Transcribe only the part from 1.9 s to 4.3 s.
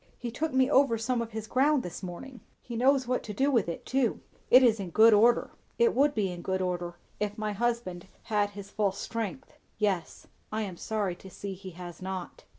morning. He knows what to do with it, too.